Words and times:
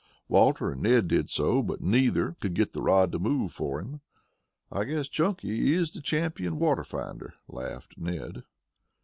Walter 0.27 0.71
and 0.71 0.81
Ned 0.81 1.09
did 1.09 1.29
so, 1.29 1.61
but 1.61 1.79
neither 1.79 2.35
could 2.39 2.55
get 2.55 2.73
the 2.73 2.81
rod 2.81 3.11
to 3.11 3.19
move 3.19 3.51
for 3.51 3.79
him. 3.79 4.01
"I 4.71 4.85
guess 4.85 5.07
Chunky 5.07 5.75
is 5.75 5.91
the 5.91 6.01
champion 6.01 6.57
water 6.57 6.83
finder," 6.83 7.35
laughed 7.47 7.93
Ned. 7.99 8.41